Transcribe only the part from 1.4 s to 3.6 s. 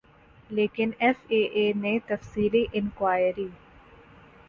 اے نے تفصیلی انکوائری